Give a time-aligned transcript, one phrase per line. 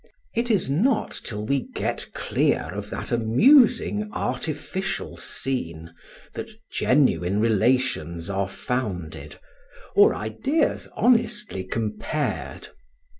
[0.33, 5.93] It is not till we get clear of that amusing artificial scene
[6.33, 9.37] that genuine relations are founded,
[9.95, 12.69] or ideas honestly compared.